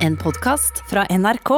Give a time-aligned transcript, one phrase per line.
[0.00, 1.50] En podkast fra NRK.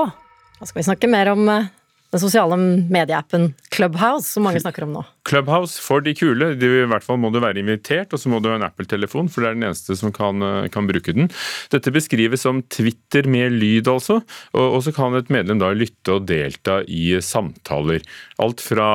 [0.59, 1.69] Nå skal vi snakke mer om eh,
[2.11, 5.05] den sosiale medieappen Clubhouse, som mange snakker om nå.
[5.31, 6.49] Clubhouse for de kule.
[6.59, 9.31] De, I hvert fall må du være invitert, og så må du ha en Apple-telefon,
[9.31, 11.31] for det er den eneste som kan, eh, kan, bruke den.
[11.71, 14.19] Dette beskrives som Twitter med lyd, altså.
[14.57, 18.03] Og, og så kan et medlem da lytte og delta i samtaler.
[18.43, 18.91] Alt fra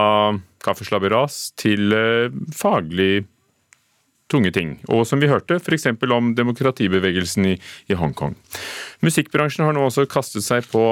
[0.67, 3.23] kaffeslabberas til uh, faglig
[4.31, 4.75] tunge ting.
[4.91, 5.87] Og som vi hørte, f.eks.
[6.11, 7.55] om demokratibevegelsen i,
[7.87, 8.35] i Hongkong.
[9.05, 10.83] Musikkbransjen har nå også kastet seg på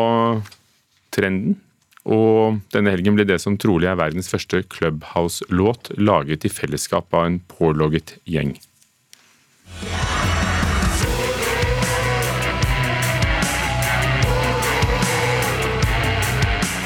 [1.16, 1.60] trenden
[2.06, 7.32] og denne helgen ble det som trolig er verdens første Clubhouse-låt laget i fellesskap av
[7.32, 8.54] en pålogget gjeng.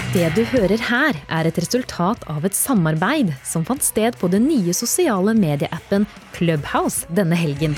[0.10, 4.48] Det du hører her, er et resultat av et samarbeid som fant sted på den
[4.50, 7.76] nye sosiale medieappen Clubhouse denne helgen.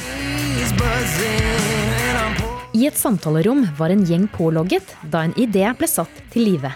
[2.72, 6.72] I et samtalerom var en gjeng pålogget da en idé ble satt til live.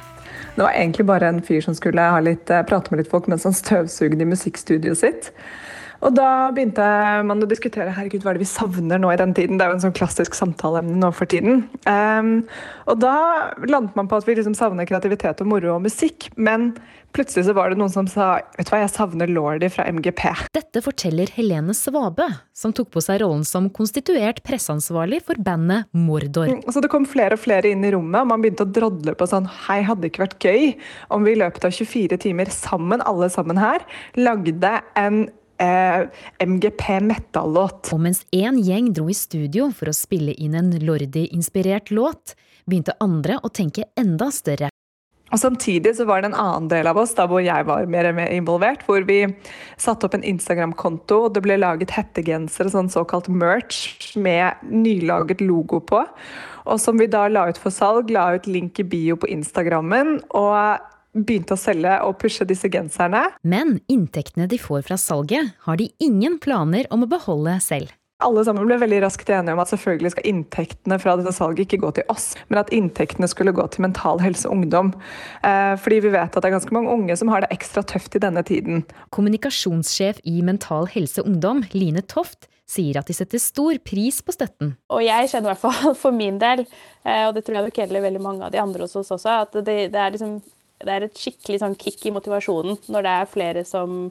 [0.58, 3.48] Det var egentlig bare en fyr som skulle litt, eh, prate med litt folk mens
[3.48, 5.32] han støvsugde i musikkstudioet sitt.
[6.04, 6.86] Og da begynte
[7.28, 9.60] man å diskutere herregud, hva er det vi savner nå i den tiden.
[9.60, 11.66] Det er jo en sånn klassisk samtaleemne nå for tiden.
[11.88, 12.36] Um,
[12.90, 13.16] og da
[13.68, 16.30] landet man på at vi liksom savner kreativitet og moro og musikk.
[16.36, 16.74] Men
[17.16, 20.26] plutselig så var det noen som sa vet du hva, jeg savner Lordi fra MGP.
[20.58, 26.52] Dette forteller Helene Svabe, som tok på seg rollen som konstituert presseansvarlig for bandet Mordor.
[26.52, 29.16] Mm, så det kom flere og flere inn i rommet, og man begynte å drodle
[29.16, 30.76] på sånn Hei, hadde ikke vært gøy
[31.16, 33.86] om vi i løpet av 24 timer sammen, alle sammen her,
[34.20, 35.26] lagde en
[35.62, 36.06] eh,
[36.44, 37.92] MGP metal-låt.
[37.96, 42.98] Og mens én gjeng dro i studio for å spille inn en Lordi-inspirert låt, begynte
[43.04, 44.72] andre å tenke enda større.
[45.34, 48.08] Og Samtidig så var det en annen del av oss da hvor jeg var mer
[48.12, 49.24] og mer involvert, hvor vi
[49.82, 55.82] satte opp en Instagram-konto, og det ble laget hettegensere, sånn såkalt merch, med nylaget logo
[55.82, 56.04] på.
[56.70, 60.22] Og som vi da la ut for salg, la ut link i bio på Instagrammen.
[60.30, 63.24] og begynte å selge og pushe disse genserne.
[63.44, 67.94] Men inntektene de får fra salget, har de ingen planer om å beholde selv.
[68.24, 71.82] Alle sammen ble veldig raskt enige om at selvfølgelig skal inntektene fra dette salget ikke
[71.84, 74.94] gå til oss, men at inntektene skulle gå til Mental Helse Ungdom.
[75.44, 78.16] Eh, fordi vi vet at det er ganske mange unge som har det ekstra tøft
[78.16, 78.86] i denne tiden.
[79.16, 84.78] Kommunikasjonssjef i Mental Helse Ungdom, Line Toft, sier at de setter stor pris på støtten.
[84.96, 86.64] Og jeg kjenner i hvert fall for min del,
[87.04, 89.42] eh, og det tror jeg nok gjelder veldig mange av de andre hos oss også,
[89.44, 90.40] at det, det er liksom
[90.86, 94.10] det er et skikkelig sånn kick i motivasjonen når det er flere som,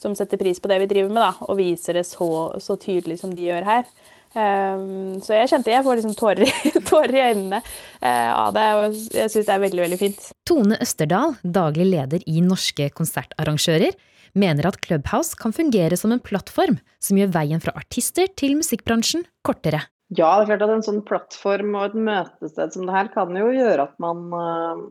[0.00, 2.30] som, setter pris på det vi driver med, da, og viser det så,
[2.62, 3.86] så tydelig som de gjør her.
[4.30, 6.52] Um, så jeg kjente jeg får liksom tårer,
[6.90, 10.28] tårer i øynene uh, av det, og jeg syns det er veldig veldig fint.
[10.46, 13.96] Tone Østerdal, daglig leder i Norske konsertarrangører,
[14.38, 19.26] mener at Clubhouse kan fungere som en plattform som gjør veien fra artister til musikkbransjen
[19.42, 19.82] kortere.
[20.14, 23.34] Ja, det er klart at en sånn plattform og et møtested som det her kan
[23.34, 24.88] jo gjøre at man uh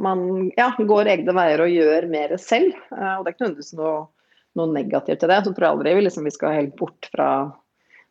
[0.00, 2.74] man ja, går egne veier og gjør mer selv.
[2.92, 3.98] Uh, og det er ikke nødvendigvis noe,
[4.58, 5.42] noe negativt til det.
[5.44, 7.28] Så tror jeg aldri vi, liksom, vi skal helt bort fra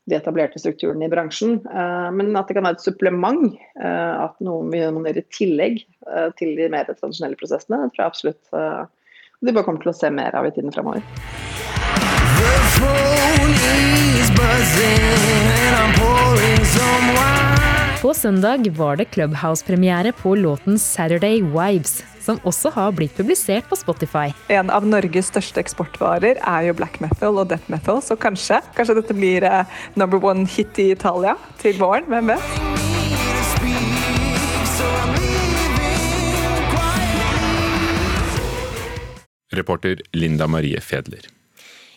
[0.10, 1.62] de etablerte strukturene i bransjen.
[1.68, 3.46] Uh, men at det kan være et supplement,
[3.80, 5.86] uh, at noen vil gjøre i tillegg
[6.38, 8.90] til de mer tradisjonelle prosessene, det tror jeg absolutt
[9.44, 11.04] de bare kommer til å se mer av i tiden fremover.
[12.44, 13.56] The phone
[14.20, 17.43] is buzzing and I'm pouring some wine.
[18.04, 23.76] På søndag var det Clubhouse-premiere på låten 'Saturday Wives', som også har blitt publisert på
[23.80, 24.34] Spotify.
[24.52, 28.98] En av Norges største eksportvarer er jo black metal og death metal, så kanskje, kanskje
[28.98, 29.64] dette blir uh,
[29.96, 32.04] number one hit i Italia til våren.
[32.12, 32.44] Hvem vet?
[39.56, 41.33] Reporter Linda Marie Fedler.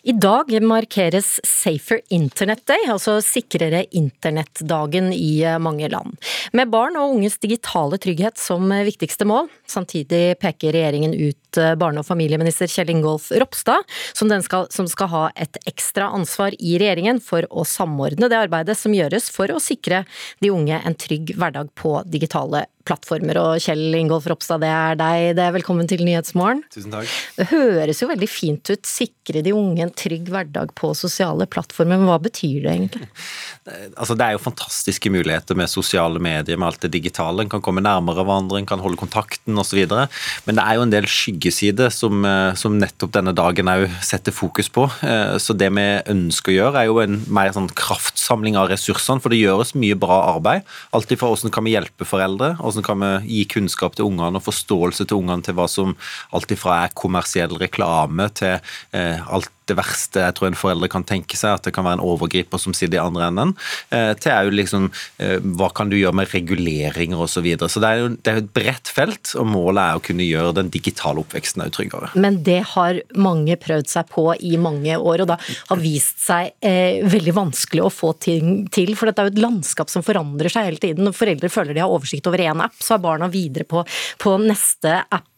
[0.07, 6.13] I dag markeres Safer Internet Day, altså sikrere internettdagen i eh, mange land.
[6.55, 9.49] Med barn og unges digitale trygghet som viktigste mål.
[9.67, 13.83] Samtidig peker regjeringen ut eh, barne- og familieminister Kjell Ingolf Ropstad,
[14.15, 18.79] som, skal, som skal ha et ekstra ansvar i regjeringen for å samordne det arbeidet
[18.79, 20.05] som gjøres for å sikre
[20.39, 23.39] de unge en trygg hverdag på digitale plattformer.
[23.41, 25.33] Og Kjell Ingolf Ropstad, det er deg.
[25.37, 26.63] Det er velkommen til Nyhetsmorgen.
[26.73, 27.11] Tusen takk.
[27.37, 28.87] Det høres jo veldig fint ut.
[28.87, 31.99] Sikre de unge en trygg hverdag på sosiale plattformer.
[31.99, 33.11] Men hva betyr det egentlig?
[33.97, 37.43] Altså, det er jo fantastiske muligheter med sosiale medier, med alt det digitale.
[37.43, 39.81] En kan komme nærmere hverandre, en kan holde kontakten osv.
[40.47, 44.31] Men det er jo en del skyggesider som, eh, som nettopp denne dagen òg setter
[44.31, 44.85] fokus på.
[45.03, 49.19] Eh, så det vi ønsker å gjøre, er jo en mer sånn kraftsamling av ressursene.
[49.19, 50.63] For det gjøres mye bra arbeid.
[50.95, 54.45] Alt fra hvordan kan vi hjelpe foreldre, hvordan kan vi gi kunnskap til ungene og
[54.45, 55.95] forståelse til ungene til hva som
[56.35, 58.59] alt ifra er kommersiell reklame til
[58.93, 61.99] eh, alt det verste jeg tror en forelder kan tenke seg, at det kan være
[61.99, 63.53] en overgriper som sitter i andre enden,
[63.93, 64.89] eh, til liksom
[65.23, 67.37] eh, hva kan du gjøre med reguleringer osv.
[67.37, 67.69] Så, videre.
[67.69, 70.55] så det er jo det er et bredt felt, og målet er å kunne gjøre
[70.57, 72.09] den digitale oppveksten òg tryggere.
[72.17, 76.55] Men det har mange prøvd seg på i mange år, og da har vist seg
[76.65, 78.95] eh, veldig vanskelig å få ting til.
[78.97, 81.05] For dette er jo et landskap som forandrer seg hele tiden.
[81.05, 83.85] Når foreldre føler de har oversikt over én app, så er barna videre på,
[84.23, 85.29] på neste app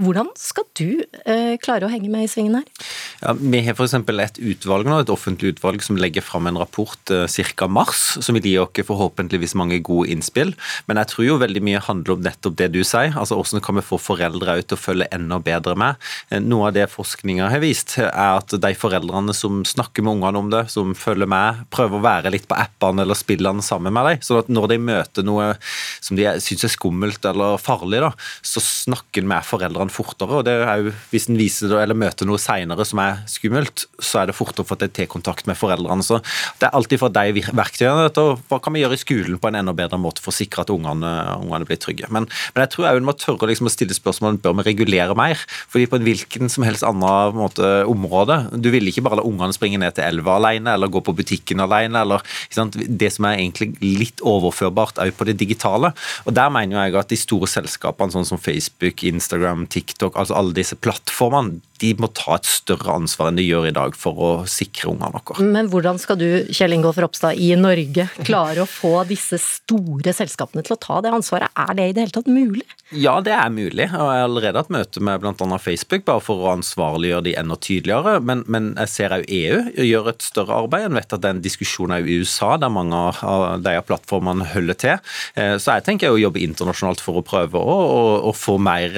[0.00, 2.88] hvordan skal du eh, klare å henge med i svingen her?
[3.22, 3.94] Ja, vi har f.eks.
[3.96, 7.68] et utvalg nå, et offentlig utvalg som legger fram en rapport eh, ca.
[7.68, 10.54] mars, som vil gi oss forhåpentligvis mange gode innspill.
[10.88, 13.14] Men jeg tror jo veldig mye handler om nettopp det du sier.
[13.16, 16.00] altså Hvordan kan vi få foreldre til å følge enda bedre med?
[16.44, 20.50] Noe av det forskninga har vist, er at de foreldrene som snakker med ungene om
[20.52, 24.24] det, som følger med, prøver å være litt på appene eller spillene sammen med dem,
[24.24, 25.52] sånn at når de møter noe
[26.00, 28.12] som de syns er skummelt eller farlig, da,
[28.44, 30.38] så snakker en med med foreldrene fortere.
[30.38, 33.86] og det er jo, Hvis en viser det, eller møter noe senere som er skummelt,
[33.98, 36.02] så er det fortere for at de til kontakt med foreldrene.
[36.02, 36.20] Så
[36.58, 39.58] Det er alltid fra de verktøyene og hva kan vi gjøre i skolen på en
[39.58, 41.10] enda bedre måte for å sikre at ungene,
[41.40, 42.08] ungene blir trygge.
[42.10, 45.40] Men, men, jeg tror en må tørre liksom å stille spørsmål bør vi regulere mer.
[45.68, 49.54] fordi på en hvilken som helst annen måte, område Du vil ikke bare la ungene
[49.54, 52.00] springe ned til elva alene, eller gå på butikken alene.
[52.00, 55.92] eller Det som er egentlig litt overførbart òg på det digitale.
[56.26, 60.56] Og Der mener jeg at de store selskapene, sånn som Facebook, Instagram, TikTok, altså alle
[60.56, 64.30] disse plattformene, de må ta et større ansvar enn de gjør i dag for å
[64.50, 65.46] sikre ungene våre.
[65.54, 70.64] Men hvordan skal du, Kjell Ingolf Ropstad, i Norge klare å få disse store selskapene
[70.66, 71.50] til å ta det ansvaret?
[71.58, 72.64] Er det i det hele tatt mulig?
[72.94, 73.88] Ja, det er mulig.
[73.88, 75.58] og Jeg har allerede hatt møte med bl.a.
[75.58, 78.20] Facebook, bare for å ansvarliggjøre de enda tydeligere.
[78.22, 80.86] Men, men jeg ser òg EU gjør et større arbeid.
[80.88, 84.78] En vet at det er en diskusjon i USA der mange av de plattformene holder
[84.78, 85.16] til.
[85.34, 88.94] Eh, så jeg tenker å jobbe internasjonalt for å prøve å, å, å få mer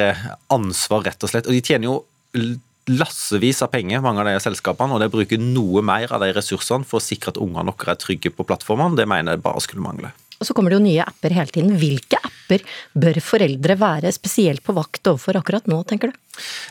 [0.53, 1.49] ansvar, rett og slett.
[1.49, 2.01] Og de tjener jo
[2.91, 6.87] lassevis av penger, mange av de selskapene, og de bruker noe mer av de ressursene
[6.87, 8.99] for å sikre at ungene våre er trygge på plattformene.
[8.99, 10.13] Det mener jeg bare skulle mangle.
[10.37, 11.77] Og så kommer det jo nye apper hele tiden.
[11.81, 16.19] Hvilke apper bør foreldre være spesielt på vakt overfor akkurat nå, tenker du?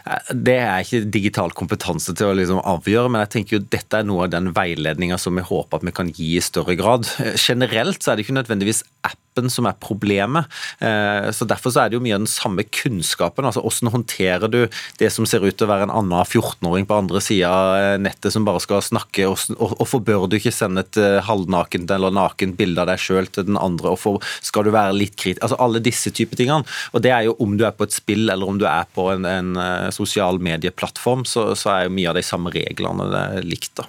[0.06, 4.02] Eh, det er ikke digital kompetanse til å liksom avgjøre, men jeg tenker jo dette
[4.02, 7.10] er noe av den veiledninga som vi håper at vi kan gi i større grad.
[7.24, 10.52] Eh, generelt så er det ikke nødvendigvis appen som er problemet.
[10.80, 13.46] Eh, så Derfor så er det jo mye av den samme kunnskapen.
[13.46, 14.62] altså Hvordan håndterer du
[15.00, 18.34] det som ser ut til å være en annen 14-åring på andre sida av nettet
[18.34, 22.90] som bare skal snakke, hvorfor bør du ikke sende et halvnakent eller nakent bilde av
[22.90, 26.12] deg sjøl til den andre, og for, skal du være litt kritisk altså Alle disse
[26.16, 26.66] typer tingene.
[26.94, 29.08] Og det er jo om du er på et spill eller om du er på
[29.14, 33.76] en, en Eh, sosial medieplattform, så, så er jo mye av de samme reglene likt.
[33.82, 33.88] da.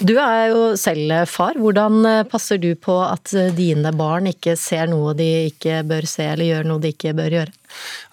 [0.00, 1.58] Du er jo selv far.
[1.60, 6.30] Hvordan eh, passer du på at dine barn ikke ser noe de ikke bør se,
[6.32, 7.59] eller gjør noe de ikke bør gjøre?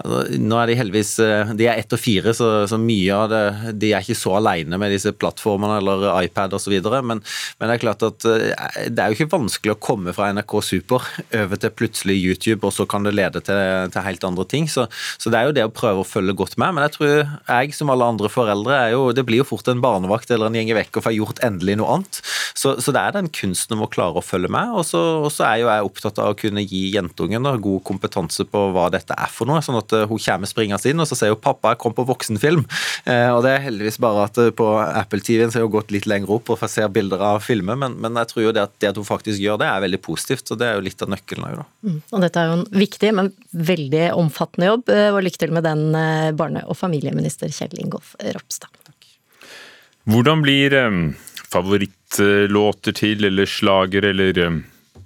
[0.04, 3.31] Altså, nå er De heldigvis, eh, de er ett og fire, så, så, mye av
[3.31, 6.75] det De er ikke så alene med disse plattformene eller iPad osv.
[7.01, 10.30] Men, men det er klart at eh, det er jo ikke vanskelig å komme fra
[10.36, 11.07] NRK Super
[11.38, 14.68] over til plutselig YouTube, og så kan det lede til, til helt andre ting.
[14.71, 14.88] Så,
[15.18, 16.75] så, det er jo det å prøve å følge godt med.
[16.75, 20.31] Men jeg tror jeg, som alle andre foreldre, jo, det blir jo fort en barnevakt
[20.33, 22.21] eller en gjeng vekk og får gjort endelig noe annet.
[22.57, 24.74] Så, så, det er den kunsten om å klare å følge med.
[24.77, 28.68] Og så er jo jeg opptatt av å kunne gi jentungen da, god kompetanse på
[28.75, 31.33] hva dette er for noe, sånn at eh, hun kommer springende inn og så sier
[31.33, 32.65] hun 'pappa, jeg kom på voksenfilm'.
[33.07, 35.94] Eh, og det er heldigvis bare at eh, på Apple TV-en så har hun gått
[35.95, 38.65] litt lenger opp og får se bilder av filmer, men, men, jeg tror jo det
[38.67, 40.51] at, det at, hun faktisk gjør det, er veldig positivt.
[40.51, 41.67] Og det er jo litt av nøkkelen òg, da.
[41.88, 41.99] Mm.
[42.11, 45.86] Og dette er jo en viktig, men veldig omfattende jobb, og lykke til med den,
[46.38, 48.72] barne- og familieminister Kjell Ingolf Ropstad.
[50.07, 50.74] Hvordan blir
[51.51, 54.39] favorittlåter til, eller slager, eller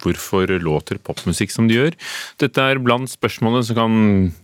[0.02, 1.98] hvorfor låter popmusikk som de gjør?
[2.42, 4.00] Dette er blant spørsmålene som kan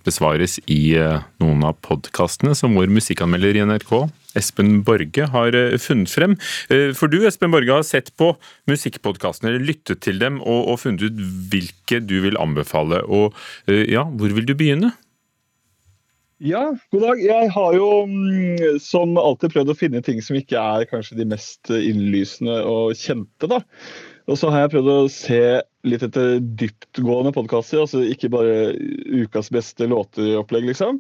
[0.07, 3.93] besvares i eh, noen av podkastene som vår musikkanmelder i NRK,
[4.37, 6.37] Espen Borge, har eh, funnet frem.
[6.73, 8.33] Eh, for du, Espen Borge, har sett på
[8.69, 13.03] musikkpodkastene, lyttet til dem og, og funnet ut hvilke du vil anbefale.
[13.07, 13.35] Og
[13.67, 14.93] ja, hvor vil du begynne?
[16.43, 17.21] Ja, god dag.
[17.23, 21.25] Jeg har jo mm, som alltid prøvd å finne ting som ikke er kanskje de
[21.31, 23.49] mest innlysende og kjente.
[23.49, 23.63] da.
[24.27, 25.41] Og så har jeg prøvd å se
[25.87, 28.73] litt etter dyptgående podkaster, altså ikke bare
[29.07, 30.99] ukas beste låteropplegg, liksom.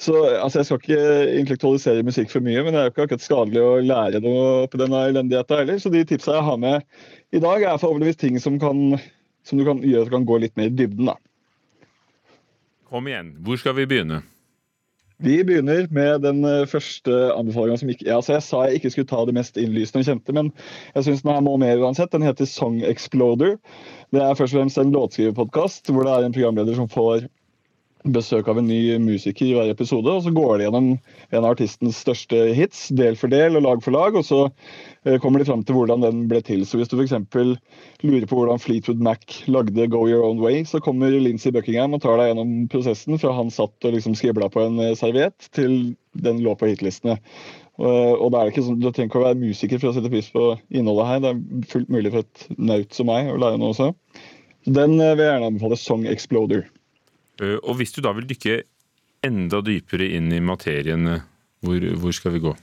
[0.00, 1.02] Så altså, jeg skal ikke
[1.42, 4.80] intellektualisere musikk for mye, men det er jo ikke akkurat skadelig å lære noe på
[4.80, 5.82] denne elendigheta heller.
[5.82, 6.80] Så de tipsa jeg har med
[7.36, 8.96] i dag, er forhåpentligvis ting som, kan,
[9.44, 11.18] som kan gjøre at du kan gå litt mer i dybden, da.
[12.88, 14.22] Kom igjen, hvor skal vi begynne?
[15.22, 19.10] Vi begynner med den eh, første anbefalinga som ikke altså Jeg sa jeg ikke skulle
[19.12, 20.50] ta det mest innlysende kjente, men
[20.96, 22.10] jeg syns den her må med uansett.
[22.14, 23.54] Den heter Song Exploder.
[24.10, 27.28] Det er først og fremst en låtskriverpodkast hvor det er en programleder som får
[28.02, 30.10] besøk av en ny musiker i hver episode.
[30.10, 30.88] og Så går de gjennom
[31.30, 34.16] en av artistens største hits, del for del og lag for lag.
[34.18, 34.40] og Så
[35.06, 36.66] eh, kommer de fram til hvordan den ble til.
[36.66, 37.14] Så Hvis du f.eks.
[38.02, 42.02] lurer på hvordan Fleetwood Mac lagde 'Go Your Own Way', så kommer Lincy Buckingham og
[42.02, 45.94] tar deg gjennom prosessen fra han satt og liksom skribla på en eh, serviett, til
[46.12, 47.18] den lå på hitlistene.
[47.82, 50.28] Og det er ikke sånn, Du trenger ikke å være musiker for å sette pris
[50.28, 51.22] på innholdet her.
[51.24, 53.88] Det er fullt mulig for et naut som meg å lære noe også.
[54.68, 55.80] Den vil jeg gjerne anbefale.
[55.80, 56.68] Song Exploder.
[57.40, 58.60] Eh, og hvis du da vil dykke
[59.26, 61.24] enda dypere inn i materien, eh,
[61.62, 62.56] hvor, hvor skal vi gå?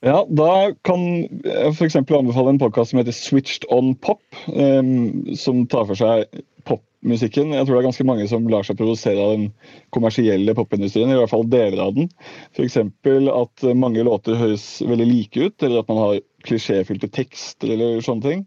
[0.00, 1.02] Ja, Da kan
[1.44, 1.98] jeg f.eks.
[2.00, 6.24] anbefale en podkast som heter Switched on Pop, um, som tar for seg
[6.64, 7.52] popmusikken.
[7.52, 9.50] Jeg tror det er ganske mange som lar seg produsere av den
[9.92, 12.08] kommersielle popindustrien, i hvert fall deler av den.
[12.56, 12.80] F.eks.
[12.80, 18.24] at mange låter høres veldig like ut, eller at man har klisjéfylte tekster eller sånne
[18.24, 18.44] ting.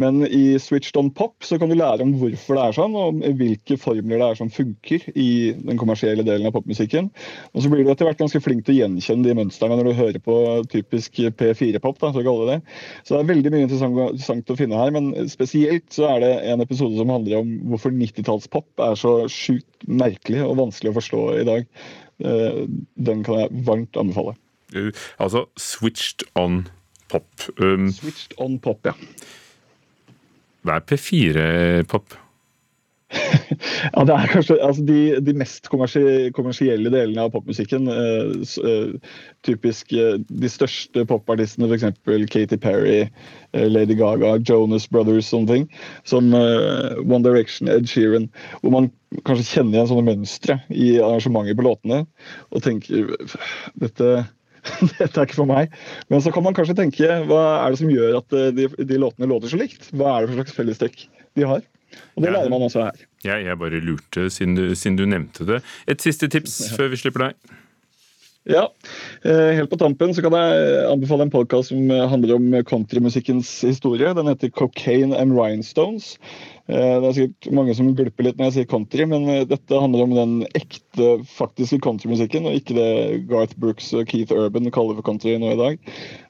[0.00, 3.22] Men i Switched on Pop så kan du lære om hvorfor det er sånn, og
[3.40, 7.10] hvilke formler det er som funker i den kommersielle delen av popmusikken.
[7.52, 9.98] Og så blir du etter hvert ganske flink til å gjenkjenne de mønstrene når du
[10.00, 10.38] hører på
[10.72, 12.00] typisk P4-pop.
[12.04, 12.60] Så det.
[13.04, 16.64] Så det er veldig mye interessant, å finne her, men spesielt så er det en
[16.64, 21.46] episode som handler om hvorfor 90-tallspop er så sjukt merkelig og vanskelig å forstå i
[21.48, 21.68] dag.
[22.24, 22.64] Eh,
[23.08, 24.36] den kan jeg varmt anbefale.
[25.22, 26.64] Altså Switched on
[27.14, 27.48] pop.
[27.56, 28.94] Um, Switched on pop, ja.
[30.64, 32.20] Hva er P4-pop?
[33.94, 37.86] ja, det er kanskje altså de, de, mest kommersielle delene av popmusikken.
[37.90, 41.86] Uh, uh, typisk uh, de største popartistene, f.eks.
[42.32, 43.04] Katy Perry,
[43.54, 45.66] Lady Gaga, Jonas Brothers, sånne ting.
[46.08, 48.30] Som One Direction, Ed Sheeran.
[48.62, 48.90] Hvor man
[49.22, 52.02] kanskje kjenner igjen sånne mønstre i arrangementet på låtene.
[52.50, 53.14] Og tenker
[53.84, 54.24] dette
[54.98, 55.72] dette er ikke for meg.
[56.12, 59.00] Men så kan man kanskje tenke hva er det som gjør at eh, de, de
[59.00, 59.90] låtene låter så likt?
[59.92, 61.06] Hva er det for slags fellestrekk
[61.38, 61.64] de har?
[62.14, 63.02] Og det lærer man også her.
[63.24, 65.60] Ja, jeg bare lurte, siden du, siden du nevnte det.
[65.90, 67.60] Et siste tips før vi slipper deg.
[68.44, 68.66] Ja,
[69.24, 74.10] eh, helt på tampen så kan jeg anbefale en podkast som handler om countrymusikkens historie.
[74.16, 76.18] Den heter Cocaine and Rhinestones.
[76.68, 80.04] Eh, det er sikkert mange som gulper litt når jeg sier country, men dette handler
[80.04, 80.83] om den ekte,
[81.28, 82.88] faktiske countrymusikken, og ikke det
[83.30, 85.78] Garth Brooks og Keith Urban kaller for country nå i dag.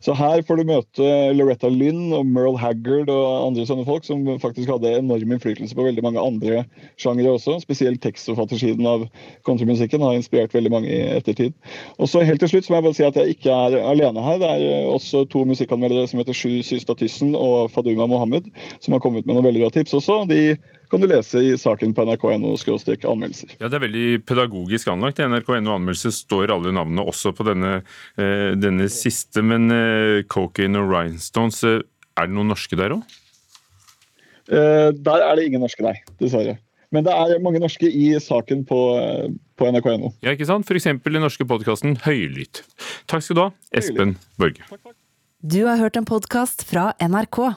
[0.04, 4.24] Så her får du møte Loretta Lynn og Merle Haggard og andre sånne folk som
[4.42, 6.64] faktisk hadde enorm innflytelse på veldig mange andre
[7.00, 7.58] sjangere også.
[7.64, 9.06] Spesielt tekstforfattersiden av
[9.48, 11.56] countrymusikken har inspirert veldig mange i ettertid.
[11.98, 14.24] Og så helt til slutt så må jeg bare si at jeg ikke er alene
[14.24, 14.40] her.
[14.42, 18.96] Det er eh, også to musikkanmeldere som heter Sju Systa Tyssen og Faduma Mohammed, som
[18.96, 20.24] har kommet med noen veldig bra tips også.
[20.30, 20.56] De
[20.90, 23.54] kan du lese i saken på nrk.no anmeldelser.
[23.60, 25.20] Ja, Det er veldig pedagogisk anlagt.
[25.20, 27.82] I nrk.no anmeldelser står alle navnene også på denne,
[28.18, 29.42] eh, denne siste.
[29.42, 31.82] Men eh, Cocaine og Rhinestones, eh,
[32.18, 33.02] er det noen norske der òg?
[34.44, 35.96] Der er det ingen norske, nei.
[36.20, 36.58] Dessverre.
[36.92, 38.80] Men det er mange norske i saken på,
[39.58, 40.12] på nrk.no.
[40.22, 40.68] Ja, ikke sant?
[40.68, 40.86] F.eks.
[41.02, 42.62] den norske podkasten Høylytt.
[43.10, 44.68] Takk skal du ha, Espen Borge.
[45.42, 47.56] Du har hørt en podkast fra NRK.